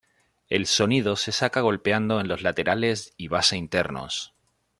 [0.49, 4.33] El sonido se saca golpeando en los laterales y base internos.